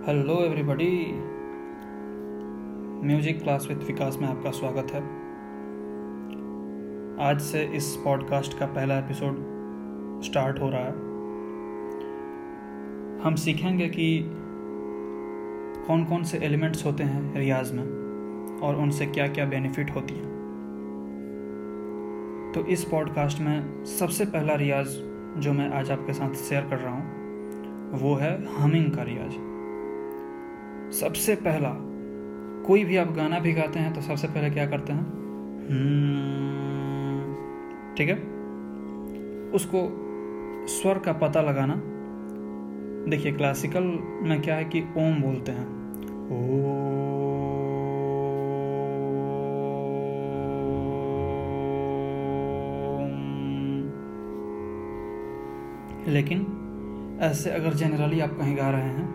Hello 0.00 0.34
everybody 0.44 0.90
music 3.06 3.42
class 3.42 3.66
with 3.68 3.78
Vikas 3.78 4.18
में 4.20 4.28
आपका 4.28 4.50
स्वागत 4.50 4.92
है। 4.92 5.00
आज 7.26 7.40
से 7.40 7.64
इस 7.76 7.96
पॉडकास्ट 7.96 8.58
का 8.58 8.66
पहला 8.66 8.98
एपिसोड 8.98 9.36
स्टार्ट 10.22 10.60
हो 10.60 10.70
रहा 10.70 10.80
है। 10.80 10.92
हम 13.20 13.34
सीखेंगे 13.34 13.88
कि 13.88 14.20
कौन 15.86 16.04
कौन 16.04 16.22
से 16.22 16.38
एलिमेंट्स 16.38 16.86
होते 16.86 17.02
हैं 17.02 17.38
रियाज 17.38 17.72
में 17.72 17.84
और 18.62 18.76
उनसे 18.76 19.06
क्या 19.06 19.28
क्या 19.28 19.46
बेनिफिट 19.46 19.90
होती 19.90 20.14
हैं। 20.14 20.30
तो 22.54 22.64
इस 22.66 22.84
पॉडकास्ट 22.84 23.40
में 23.40 23.84
सबसे 23.84 24.24
पहला 24.24 24.54
रियाज 24.54 24.86
जो 25.36 25.52
मैं 25.52 25.70
आज 25.70 25.90
आपके 25.90 26.12
साथ 26.12 26.34
शेयर 26.34 26.62
कर 26.62 26.78
रहा 26.78 26.94
हूँ, 26.94 27.06
वो 27.92 28.14
है 28.14 28.34
हमिंग 28.56 28.90
का 28.92 29.02
रियाज। 29.02 29.49
सबसे 30.92 31.34
पहला 31.34 31.70
कोई 32.66 32.84
भी 32.84 32.96
आप 32.96 33.12
गाना 33.12 33.38
भी 33.38 33.52
गाते 33.52 33.78
हैं 33.78 33.94
तो 33.94 34.00
सबसे 34.00 34.26
पहले 34.26 34.50
क्या 34.50 34.66
करते 34.66 34.92
हैं? 34.92 35.00
हम्म, 35.70 37.34
ठीक 37.94 38.08
है? 38.08 38.14
उसको 39.50 40.06
स्वर 40.66 40.98
का 40.98 41.12
पता 41.12 41.40
लगाना। 41.40 41.74
देखिए 43.10 43.32
क्लासिकल 43.32 43.82
में 44.22 44.42
क्या 44.42 44.54
है 44.54 44.64
कि 44.64 44.80
ओम 44.80 45.22
बोलते 45.22 45.52
हैं। 45.52 45.66
ओम। 46.30 46.90
लेकिन 56.12 56.56
ऐसे 57.20 57.50
अगर 57.50 57.74
जनरली 57.74 58.20
आप 58.20 58.30
कहीं 58.30 58.56
गा 58.56 58.70
रहे 58.70 58.82
हैं 58.82 59.06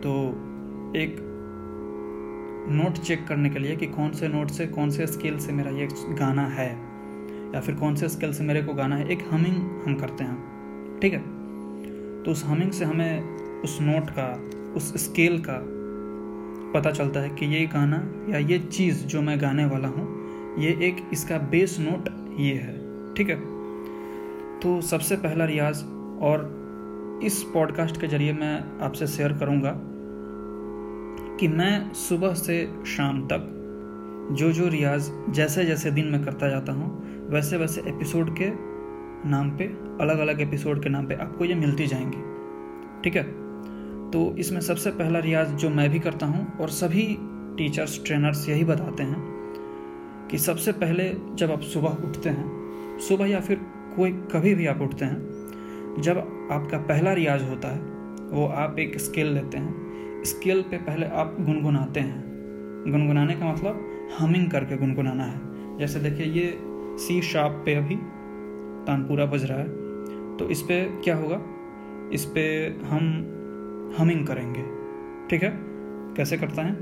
तो 0.00 0.32
एक 0.96 1.16
नोट 2.70 2.98
चेक 2.98 3.26
करने 3.26 3.50
के 3.50 3.58
लिए 3.58 3.76
कि 3.76 3.86
कौन 3.86 4.12
से 4.12 4.28
नोट 4.28 4.50
से, 4.50 4.66
कौन 4.66 4.90
से 4.90 5.06
स्केल 5.06 5.38
से 5.38 5.52
मेरा 5.52 5.70
ये 5.70 5.88
गाना 5.92 6.46
है, 6.46 6.70
या 7.54 7.60
फिर 7.60 7.74
कौन 7.74 7.94
से 7.94 8.08
स्केल 8.08 8.32
से 8.32 8.44
मेरे 8.44 8.62
को 8.62 8.74
गाना 8.74 8.96
है। 8.96 9.08
एक 9.08 9.24
हमिंग 9.30 9.56
हम 9.86 9.94
करते 9.94 10.24
हैं, 10.24 10.98
ठीक 11.00 11.12
है? 11.12 11.20
तो 12.22 12.30
उस 12.30 12.44
हमिंग 12.44 12.72
से 12.72 12.84
हमें 12.84 13.22
उस 13.62 13.78
नोट 13.80 14.10
का, 14.10 14.28
उस 14.76 14.92
स्केल 15.04 15.38
का 15.38 15.60
पता 16.74 16.90
चलता 16.90 17.20
है 17.20 17.28
कि 17.30 17.46
ये 17.46 17.66
गाना 17.66 18.02
या 18.28 18.38
ये 18.38 18.58
चीज़ 18.58 19.04
जो 19.06 19.22
मैं 19.22 19.40
गाने 19.40 19.64
वाला 19.64 19.88
हूँ, 19.88 20.06
ये 20.58 20.70
एक 20.82 21.08
इसका 21.12 21.38
बेस 21.38 21.76
नोट 21.80 22.08
ये 22.40 22.54
है, 22.54 22.76
ठीक 23.14 23.28
है? 23.28 23.36
तो 24.60 24.80
सबसे 24.80 25.16
पहला 25.16 25.44
रियाज 25.44 25.82
और 26.22 27.20
इस 27.24 27.42
पॉडकास्ट 27.42 28.00
के 28.00 28.06
ज़रिए 28.06 28.32
मैं 28.32 28.78
आपसे 28.80 29.06
शेयर 29.06 29.32
करूँगा। 29.32 29.87
कि 31.40 31.48
मैं 31.48 31.92
सुबह 31.92 32.34
से 32.34 32.72
शाम 32.86 33.26
तक 33.26 33.54
जो 34.32 34.52
जो 34.52 34.68
रियाज 34.68 35.10
जैसे 35.28 35.64
जैसे 35.64 35.90
दिन 35.90 36.06
में 36.06 36.24
करता 36.24 36.48
जाता 36.48 36.72
हूँ 36.72 37.08
वैसे 37.30 37.56
वैसे 37.56 37.80
एपिसोड 37.80 38.36
के 38.38 38.46
नाम 39.28 39.50
पे 39.50 39.64
अलग 40.00 40.18
अलग 40.18 40.40
एपिसोड 40.40 40.82
के 40.82 40.88
नाम 40.88 41.06
पे 41.06 41.14
आपको 41.14 41.44
ये 41.44 41.54
मिलती 41.54 41.86
जाएँगी। 41.86 42.16
ठीक 43.02 43.16
है? 43.16 43.22
तो 44.10 44.36
इसमें 44.38 44.60
सबसे 44.60 44.90
पहला 44.90 45.18
रियाज 45.18 45.48
जो 45.48 45.70
मैं 45.70 45.90
भी 45.90 45.98
करता 45.98 46.26
हूँ 46.26 46.58
और 46.58 46.68
सभी 46.68 47.18
टीचर्स 47.58 48.04
ट्रेनर्स 48.06 48.48
यही 48.48 48.64
बताते 48.64 49.02
हैं 49.02 49.22
कि 50.30 50.38
सबसे 50.38 50.72
पहले 50.72 51.16
जब 51.34 51.50
आप 51.52 51.60
सुबह 51.60 51.88
उठते 51.88 52.28
हैं, 52.28 52.50
सुबह 52.98 53.26
या 53.26 53.40
फिर 53.40 53.60
कोई 53.96 54.12
कभी 54.12 54.54
भी 54.54 54.66
आप 54.66 54.80
उठते 54.80 55.04
हैं, 55.04 55.18
जब 56.00 56.18
आपका 56.52 56.78
पहला 56.78 57.12
रियाज 57.12 57.50
होता 57.50 57.68
है, 57.68 57.80
वो 58.30 58.46
आप 58.46 58.78
एक 58.78 59.00
स्केल 59.00 59.26
लेते 59.26 59.58
हैं। 59.58 59.87
स्केल 60.24 60.62
पे 60.62 60.76
पहले 60.76 61.06
आप 61.06 61.36
गुनगुनाते 61.40 62.00
हैं। 62.00 62.28
गुनगुनाने 62.88 63.34
का 63.34 63.52
मतलब 63.52 63.88
हमिंग 64.18 64.50
करके 64.50 64.76
गुनगुनाना 64.76 65.24
है। 65.24 65.40
जैसे 65.78 66.00
देखिए, 66.00 66.26
ये 66.26 66.58
सी 66.98 67.22
शार्प 67.22 67.62
पे 67.64 67.74
अभी 67.74 67.96
तानपुरा 68.86 69.26
बज 69.26 69.44
रहा 69.44 69.58
है। 69.58 69.68
तो 70.36 70.48
इस 70.48 70.62
पर 70.62 71.00
क्या 71.04 71.16
होगा? 71.16 71.42
इस 72.12 72.24
पर 72.24 72.80
हम 72.84 73.04
हमिंग 73.98 74.26
करेंगे। 74.26 74.62
ठीक 75.30 75.42
है? 75.42 75.52
कैसे 76.14 76.36
करता 76.36 76.62
है? 76.62 76.72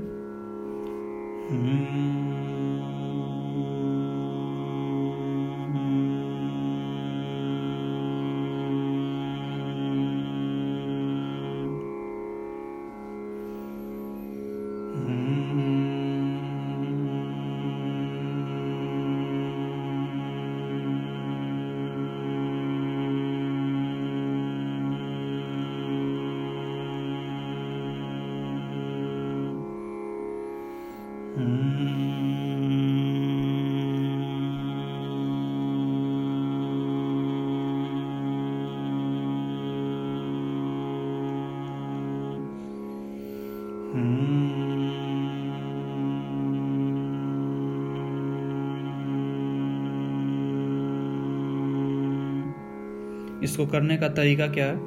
इसको 53.43 53.65
करने 53.65 53.97
का 53.97 54.09
तरीका 54.09 54.47
क्या 54.47 54.65
है? 54.65 54.77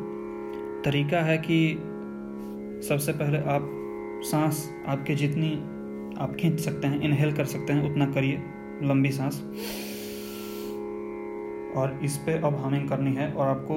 तरीका 0.82 1.20
है 1.20 1.38
कि 1.38 1.78
सबसे 2.88 3.12
पहले 3.12 3.38
आप 3.38 3.76
सांस 4.22 4.70
आपके 4.86 5.14
जितनी 5.14 5.52
आप 6.18 6.36
खींच 6.40 6.60
सकते 6.60 6.86
हैं 6.86 7.00
इनहेल 7.00 7.32
कर 7.32 7.44
सकते 7.44 7.72
हैं, 7.72 7.90
उतना 7.90 8.06
करिए, 8.06 8.42
लंबी 8.82 9.10
सांस। 9.10 9.42
और 11.76 12.00
इस 12.02 12.16
पे 12.16 12.32
अब 12.32 12.54
हमिंग 12.56 12.88
करनी 12.88 13.14
है 13.14 13.32
और 13.32 13.48
आपको 13.48 13.74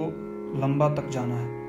लंबा 0.59 0.90
तक 0.90 1.09
जाना 1.09 1.35
है। 1.35 1.63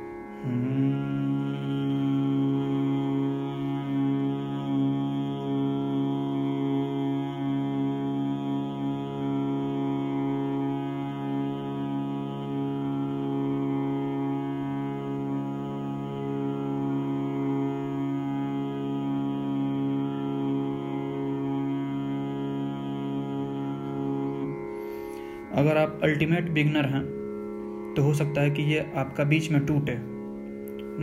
अगर 25.55 25.77
आप 25.77 26.01
अल्टीमेट 26.03 26.51
बिगनर 26.51 26.85
हैं 26.85 27.03
तो 27.97 28.03
हो 28.03 28.15
सकता 28.15 28.41
है 28.41 28.51
कि 28.51 28.63
ये 28.63 28.93
आपका 28.97 29.25
बीच 29.25 29.51
में 29.51 29.67
टूटे। 29.67 29.93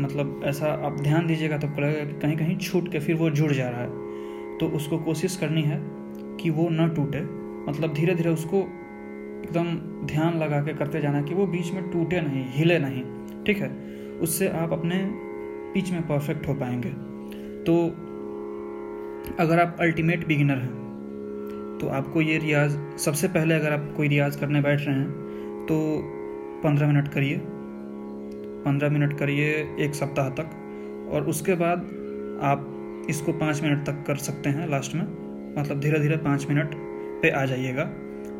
मतलब 0.01 0.41
ऐसा 0.43 0.67
आप 0.85 0.99
ध्यान 1.01 1.27
दीजिएगा 1.27 1.57
तो 1.57 1.67
लगेगा 1.67 2.05
कि 2.05 2.19
कहीं 2.19 2.37
कहीं 2.37 2.57
छूट 2.57 2.91
के 2.91 2.99
फिर 2.99 3.15
वो 3.15 3.29
जुड़ 3.29 3.51
जा 3.51 3.69
रहा 3.69 3.81
है। 3.81 4.57
तो 4.57 4.67
उसको 4.67 4.97
कोशिश 4.97 5.35
करनी 5.35 5.61
है 5.61 5.79
कि 6.37 6.49
वो 6.49 6.69
ना 6.69 6.87
टूटे। 6.87 7.21
मतलब 7.71 7.93
धीरे 7.93 8.15
धीरे 8.15 8.29
उसको 8.29 8.57
एकदम 8.57 9.65
ध्यान 10.07 10.37
लगा 10.37 10.61
के 10.61 10.73
करते 10.73 11.01
जाना 11.01 11.21
कि 11.21 11.33
वो 11.33 11.47
बीच 11.47 11.71
में 11.71 11.89
टूटे 11.91 12.21
नहीं, 12.21 12.45
हिले 12.49 12.79
नहीं। 12.79 13.03
ठीक 13.43 13.57
है? 13.57 13.69
उससे 14.21 14.47
आप 14.47 14.73
अपने 14.73 15.09
पिच 15.73 15.91
में 15.91 16.01
परफेक्ट 16.01 16.47
हो 16.47 16.53
पाएँगे। 16.53 16.89
तो 17.63 17.87
अगर 19.39 19.59
आप 19.59 19.77
अल्टीमेट 19.79 20.27
बिगिनर 20.27 20.57
हैं 20.57 20.90
तो 21.81 21.87
आपको 21.89 22.21
ये 22.21 22.37
रियाज, 22.37 22.77
सबसे 22.99 23.27
पहले 23.27 23.53
अगर 23.53 23.71
आप 23.71 23.93
कोई 23.97 24.07
रियाज 24.07 24.35
करने 24.35 24.61
बैठ 24.61 24.81
रहे 24.87 24.95
हैं 24.95 25.65
तो 25.65 25.77
पंद्रह 26.63 26.87
मिनट 26.87 27.07
करिए। 27.07 27.41
पंद्रह 28.65 28.89
मिनट 28.89 29.17
करिए 29.19 29.49
एक 29.79 29.95
सप्ताह 29.95 30.29
तक 30.29 31.09
और 31.11 31.27
उसके 31.27 31.55
बाद 31.55 31.89
आप 32.43 32.67
इसको 33.09 33.33
पाँच 33.33 33.61
मिनट 33.63 33.85
तक 33.85 34.03
कर 34.07 34.15
सकते 34.15 34.49
हैं 34.49 34.69
लास्ट 34.69 34.95
में। 34.95 35.01
मतलब 35.57 35.79
धीरे 35.79 35.99
धीरे 35.99 36.17
पाँच 36.17 36.45
मिनट 36.49 36.75
पे 37.21 37.29
आ 37.29 37.45
जाइएगा 37.45 37.83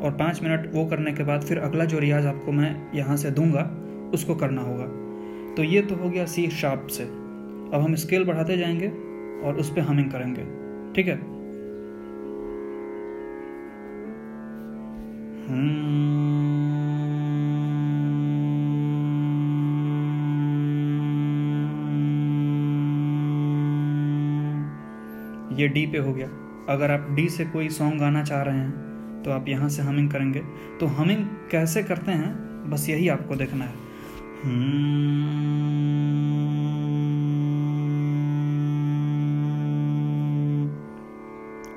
और 0.02 0.16
पाँच 0.20 0.42
मिनट 0.42 0.70
वो 0.74 0.84
करने 0.86 1.12
के 1.12 1.24
बाद 1.24 1.42
फिर 1.42 1.58
अगला 1.58 1.84
जो 1.84 1.98
रियाज 1.98 2.26
आपको 2.26 2.52
मैं 2.52 2.74
यहाँ 2.94 3.16
से 3.16 3.30
दूँगा, 3.30 3.70
उसको 4.14 4.34
करना 4.34 4.62
होगा। 4.62 4.86
तो 5.56 5.62
ये 5.62 5.82
तो 5.82 5.94
हो 5.94 6.10
गया 6.10 6.24
सी 6.26 6.48
शार्प 6.50 6.86
से। 6.90 7.04
अब 7.04 7.80
हम 7.80 7.94
स्केल 7.94 8.24
बढ़ाते 8.24 8.56
जाएँगे 8.56 8.88
और 9.46 9.56
उस 9.60 9.70
पर 9.70 9.80
हमिंग 9.80 10.10
करेंगे। 10.10 10.44
ठीक 10.92 11.08
है? 11.08 11.31
ये 15.52 15.56
डी 25.68 25.86
पे 25.86 25.98
हो 25.98 26.12
गया। 26.14 26.28
अगर 26.68 26.90
आप 26.90 27.06
डी 27.10 27.28
से 27.28 27.44
कोई 27.44 27.68
सॉन्ग 27.68 28.00
गाना 28.00 28.22
चाह 28.24 28.42
रहे 28.42 28.58
हैं 28.58 29.22
तो 29.22 29.30
आप 29.30 29.48
यहाँ 29.48 29.68
से 29.68 29.82
हमिंग 29.82 30.10
करेंगे। 30.10 30.40
तो 30.80 30.86
हमिंग 30.86 31.26
कैसे 31.50 31.82
करते 31.82 32.12
हैं, 32.12 32.70
बस 32.70 32.88
यही 32.88 33.08
आपको 33.08 33.36
देखना 33.36 33.64
है। 33.64 33.74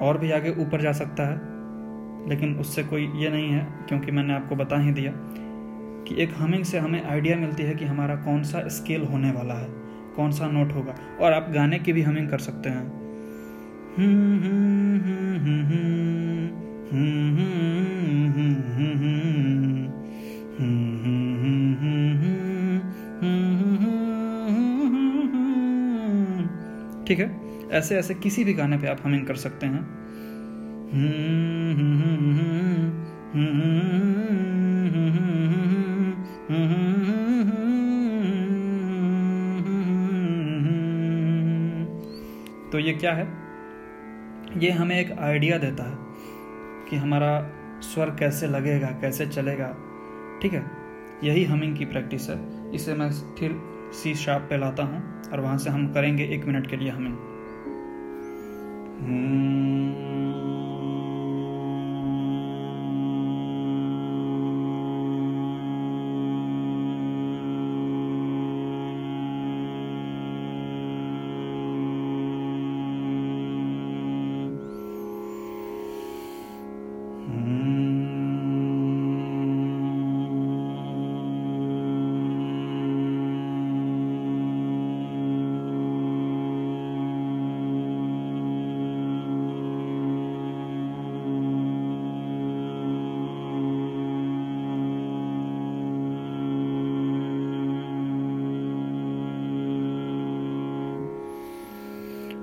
और 0.01 0.18
भी 0.18 0.31
आगे 0.31 0.56
ऊपर 0.62 0.81
जा 0.81 0.92
सकता 0.92 1.24
है। 1.24 1.54
लेकिन 2.27 2.56
उससे 2.56 2.83
कोई 2.83 3.07
ये 3.16 3.30
नहीं 3.30 3.50
है 3.50 3.68
क्योंकि 3.88 4.12
मैंने 4.12 4.33
आपको 4.33 4.56
बता 4.56 4.80
ही 4.80 4.92
दिया 4.92 5.12
कि 6.07 6.16
एक 6.24 6.33
हमिंग 6.38 6.63
से 6.63 6.77
हमें 6.77 7.04
आइडिया 7.04 7.38
मिलती 7.38 7.63
है 7.63 7.75
कि 7.75 7.86
हमारा 7.86 8.16
कौन 8.16 8.44
सा 8.44 8.68
स्केल 8.68 9.04
होने 9.04 9.31
वाला 9.31 9.54
है 9.54 9.69
कौन 10.16 10.31
सा 10.31 10.48
नोट 10.48 10.74
होगा 10.74 10.95
और 11.22 11.33
आप 11.33 11.50
गाने 11.54 11.80
की 11.80 11.94
भी 11.94 12.01
हमिंग 12.01 12.30
कर 12.30 12.39
सकते 12.39 12.69
हैं 12.69 13.04
ठीक 27.06 27.19
है 27.19 27.30
ऐसे 27.69 27.95
ऐसे 27.95 28.13
किसी 28.13 28.44
भी 28.44 28.54
गाने 28.54 28.77
पे 28.77 28.88
आप 28.88 29.01
हमिंग 29.06 29.25
कर 29.27 29.36
सकते 29.36 29.66
हैं 29.66 29.94
तो 30.85 30.91
ये 42.79 42.93
क्या 42.93 43.13
है? 43.13 43.27
ये 44.57 44.71
हमें 44.71 44.99
एक 44.99 45.11
आइडिया 45.11 45.57
देता 45.57 45.83
है 45.83 45.97
कि 46.89 46.95
हमारा 46.95 47.49
स्वर 47.81 48.09
कैसे 48.09 48.47
लगेगा, 48.47 48.88
कैसे 48.88 49.27
चलेगा। 49.27 49.75
ठीक 50.41 50.53
है? 50.53 50.71
यही 51.23 51.43
हमिंग 51.43 51.77
की 51.77 51.85
प्रैक्टिस 51.85 52.29
है। 52.29 52.71
इसे 52.75 52.93
मैं 52.93 53.11
फिर 53.11 53.55
सी 53.93 54.15
शार्प 54.15 54.43
पे 54.49 54.57
लाता 54.57 54.83
हूँ 54.83 55.21
और 55.33 55.39
वहाँ 55.39 55.57
से 55.57 55.69
हम 55.69 55.93
करेंगे 55.93 56.23
एक 56.23 56.45
मिनट 56.45 56.69
के 56.69 56.77
लिए 56.77 56.89
हमिंग। 56.89 57.17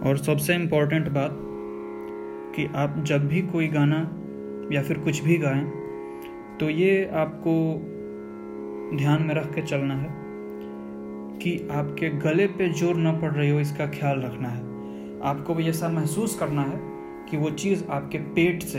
और 0.06 0.16
सबसे 0.16 0.54
इम्पोर्टेंट 0.54 1.08
बात 1.08 1.38
कि 2.56 2.66
आप 2.76 2.94
जब 3.06 3.26
भी 3.28 3.42
कोई 3.42 3.68
गाना 3.68 3.98
या 4.72 4.82
फिर 4.82 4.98
कुछ 4.98 5.22
भी 5.24 5.36
गाएँ 5.38 5.64
तो 6.60 6.70
ये 6.70 7.04
आपको 7.14 7.52
ध्यान 8.96 9.22
में 9.22 9.34
रख 9.34 9.54
के 9.54 9.62
चलना 9.62 9.94
है 9.94 10.08
कि 11.38 11.68
आपके 11.70 12.10
गले 12.20 12.46
पे 12.46 12.68
ज़ोर 12.72 12.96
ना 12.96 13.12
पड़ 13.12 13.30
रही 13.30 13.50
हो, 13.50 13.60
इसका 13.60 13.86
ख्याल 13.86 14.20
रखना 14.20 14.48
है। 14.48 14.60
आपको 15.24 15.54
भी 15.54 15.68
ऐसा 15.68 15.88
महसूस 15.88 16.38
करना 16.38 16.62
है 16.62 16.78
कि 17.30 17.36
वो 17.36 17.50
चीज़ 17.50 17.84
आपके 17.90 18.18
पेट 18.18 18.62
से, 18.62 18.78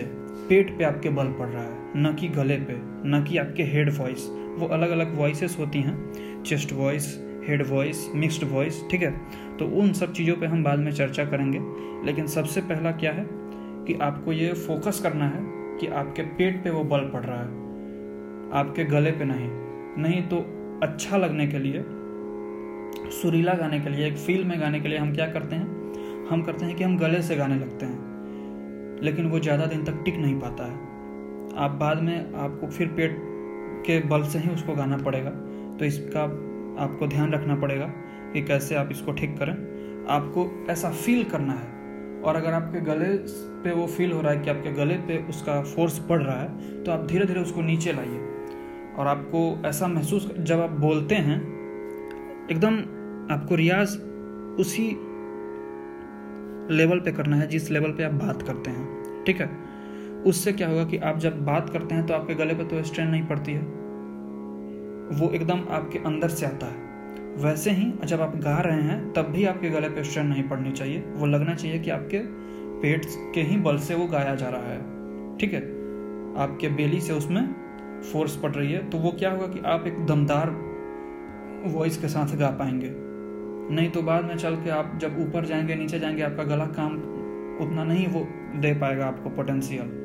पेट 0.50 0.78
पे 0.78 0.84
आपके 0.84 1.10
बल 1.10 1.28
पड़ 1.40 1.48
रहा 1.48 1.64
है, 1.64 1.92
न 1.98 2.16
कि 2.20 2.28
गले 2.28 2.58
पे, 2.58 2.76
न 3.10 3.24
कि 3.30 3.38
आपके 3.38 3.64
हेड 3.64 3.90
वॉइस 3.98 4.28
वो 4.60 4.68
अलग 4.68 4.90
अलग 4.90 5.18
वॉइसेस 5.18 5.58
होती 5.60 5.82
हैं 5.82 6.44
chest 6.44 6.74
voice 6.74 7.06
head 7.48 7.66
voice 7.68 8.08
mixed 8.16 8.44
voice 8.44 8.84
ठीक 8.92 9.02
है? 9.02 9.12
तो 9.58 9.66
उन 9.82 9.94
सब 9.94 10.14
चीज़ों 10.14 10.36
पे 10.36 10.46
हम 10.46 10.64
बाद 10.64 10.80
में 10.80 10.92
चर्चा 10.92 11.26
करेंगे। 11.26 11.60
लेकिन 12.06 12.28
सबसे 12.28 12.62
पहला 12.62 12.92
क्या 12.92 13.12
है 13.12 13.26
कि 13.86 13.94
आपको 14.02 14.34
ये 14.34 14.54
फोकस 14.54 15.00
करना 15.00 15.28
है 15.28 15.42
कि 15.80 15.88
आपके 15.88 16.22
पेट 16.22 16.64
पे 16.64 16.70
वो 16.70 16.84
बल 16.84 17.10
पड़ 17.14 17.24
रहा 17.24 17.40
है। 17.40 17.62
आपके 18.54 18.84
गले 18.84 19.12
पे 19.12 19.26
नहीं। 19.26 19.50
नहीं 20.04 20.22
तो 20.22 20.38
अच्छा 20.84 21.18
लगने 21.18 21.48
के 21.48 21.60
लिए, 21.60 21.84
सुरीला 23.12 23.54
गाने 23.54 23.80
के 23.80 23.90
लिए, 23.90 24.08
एक 24.08 24.18
फील 24.18 24.44
में 24.44 24.60
गाने 24.62 24.80
के 24.80 24.88
लिए 24.88 24.98
हम 24.98 25.14
क्या 25.16 25.28
करते 25.28 25.56
हैं? 25.56 26.28
हम 26.30 26.42
करते 26.42 26.66
हैं 26.66 26.76
कि 26.76 26.84
हम 26.84 26.98
गले 26.98 27.22
से 27.22 27.36
गाने 27.36 27.56
लगते 27.56 27.86
हैं। 27.86 29.02
लेकिन 29.02 29.26
वो 29.26 29.40
ज़्यादा 29.40 29.66
दिन 29.66 29.84
तक 29.84 30.02
टिक 30.06 30.18
नहीं 30.18 30.40
पाता 30.40 30.66
है। 30.66 30.92
आप 31.56 31.72
बाद 31.72 32.02
में 32.02 32.34
आपको 32.34 32.68
फिर 32.68 32.88
पेट 32.88 33.18
के 33.86 34.00
बल 34.00 34.24
से 34.24 34.40
ही 34.40 34.50
उसको 34.50 34.76
गाना 34.76 34.98
पड़ेगा। 34.98 35.30
तो 35.80 35.86
इसका 35.86 36.26
आपको 36.80 37.08
ध्यान 37.08 37.34
रखना 37.34 37.56
पड़ेगा 37.56 37.86
कि 38.34 38.42
कैसे 38.42 38.76
आप 38.76 38.90
इसको 38.92 39.12
ठीक 39.12 39.38
करें। 39.38 39.54
आपको 40.10 40.50
ऐसा 40.70 40.90
फील 40.92 41.24
करना 41.24 41.54
है 41.54 41.72
और 42.22 42.36
अगर 42.36 42.54
आपके 42.54 42.82
गले 42.82 43.14
पे 43.64 43.72
वो 43.72 43.88
फील 43.88 44.12
हो 44.12 44.22
रहा 44.22 44.32
है 44.32 44.40
कि 44.40 44.50
आपके 44.50 44.72
गले 44.72 44.96
पे 44.98 45.18
उसका 45.30 45.62
फोर्स 45.64 46.00
पड़ 46.00 46.22
रहा 46.22 46.40
है 46.42 46.84
तो 46.84 46.92
आप 46.92 47.06
धीरे 47.08 47.26
धीरे 47.26 47.42
उसको 47.42 47.62
नीचे 47.62 47.94
लाइए। 47.94 48.20
और 48.94 49.08
आपको 49.08 49.62
ऐसा 49.66 49.88
महसूस 49.88 50.30
जब 50.40 50.60
आप 50.60 50.72
बोलते 50.80 51.16
हैं, 51.16 51.38
एकदम 52.52 52.78
आपको 53.34 53.56
रियाज 53.56 53.98
उसी 54.60 54.90
लेवल 56.72 57.00
पे 57.00 57.12
करना 57.12 57.36
है, 57.36 57.48
जिस 57.48 57.70
लेवल 57.72 57.92
पे 57.92 58.04
आप 58.04 58.14
बात 58.14 58.42
करते 58.42 58.72
हैं। 58.72 59.24
ठीक 59.24 59.42
है? 59.42 59.50
उससे 60.26 60.52
क्या 60.54 60.68
होगा 60.68 60.84
कि 60.86 60.98
आप 60.98 61.18
जब 61.20 61.44
बात 61.46 61.70
करते 61.70 61.96
हैं 61.96 62.06
तो 62.06 62.14
आपके 62.14 62.36
गले 62.36 62.54
पे 62.54 62.64
तो 62.64 62.84
स्ट्रेन 62.84 63.08
नहीं 63.08 63.26
पड़ती 63.26 63.52
है। 63.52 63.62
वो 65.12 65.32
एकदम 65.32 65.60
आपके 65.70 66.00
अंदर 66.00 66.28
से 66.28 66.46
आता 66.46 66.66
है। 66.66 66.84
वैसे 67.38 67.72
ही 67.72 67.94
जब 68.06 68.22
आप 68.22 68.36
गा 68.36 68.58
रहे 68.58 68.82
हैं, 68.82 69.14
तब 69.14 69.22
भी 69.22 69.46
आपके 69.46 69.70
गले 69.70 69.90
पे 69.90 70.04
स्ट्रेन 70.04 70.28
नहीं 70.28 70.44
पड़नी 70.44 70.72
चाहिए। 70.72 71.04
वो 71.14 71.26
लगना 71.26 71.56
चाहिए 71.56 71.80
कि 71.80 71.90
आपके 71.90 72.20
पेट 72.82 73.06
के 73.36 73.42
ही 73.42 73.58
बल 73.58 73.78
से 73.78 73.96
वो 73.96 74.08
गाया 74.08 74.36
जा 74.36 74.50
रहा 74.50 74.68
है। 74.68 74.80
ठीक 75.38 75.54
है? 75.54 75.62
आपके 76.42 76.70
बेली 76.70 77.02
से 77.02 77.14
उसमें 77.14 77.56
फोर्स 78.14 78.36
पड़ 78.36 78.52
रही 78.52 78.72
है। 78.72 78.90
तो 78.90 78.98
वो 78.98 79.12
क्या 79.12 79.32
होगा 79.32 79.48
कि 79.48 79.60
आप 79.60 79.88
एक 79.88 80.06
दमदार 80.06 80.50
वॉइस 81.66 81.98
के 81.98 82.08
साथ 82.08 82.36
गा 82.38 82.48
पाएँगे। 82.48 82.90
नहीं 83.76 83.90
तो 83.90 84.02
बाद 84.02 84.26
में 84.26 84.38
चल 84.38 84.56
के 84.56 84.70
आप 84.70 85.00
जब 85.02 85.20
ऊपर 85.20 85.46
जाएँगे, 85.46 85.76
नीचे 85.76 86.00
जाएँगे, 86.00 86.22
आपका 86.22 86.44
गला 86.44 86.66
काम 86.66 86.94
उतना 87.66 87.84
नहीं 87.84 88.08
वो 88.08 88.28
दे 88.56 88.74
पाएगा 88.74 89.06
आपको 89.06 89.30
पोटेंशियल 89.30 90.00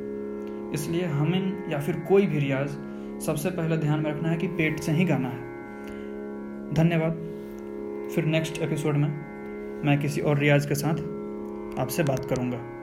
इसलिए 0.75 1.05
हमिंग 1.05 1.73
या 1.73 1.81
फिर 1.81 1.97
कोई 2.09 2.27
भी 2.27 2.39
रियाज 2.39 2.71
सबसे 3.27 3.51
पहले 3.51 3.77
ध्यान 3.77 4.01
में 4.01 4.11
रखना 4.11 4.29
है 4.29 4.37
कि 4.37 4.47
पेट 4.47 4.81
से 4.81 4.93
ही 4.93 5.05
गाना 5.05 5.29
है। 5.29 5.39
धन्यवाद। 6.75 7.13
फिर 8.15 8.25
नेक्स्ट 8.25 8.59
एपिसोड 8.59 8.95
में 8.95 9.09
मैं 9.85 10.01
किसी 10.01 10.21
और 10.21 10.39
रियाज 10.39 10.67
के 10.67 10.75
साथ 10.75 10.95
आपसे 11.79 12.03
बात 12.03 12.25
करूँगा। 12.25 12.78